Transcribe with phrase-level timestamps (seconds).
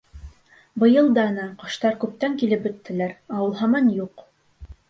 [0.83, 4.29] Быйыл да, ана, ҡоштар күптән килеп бөттөләр, ә ул һаман юҡ.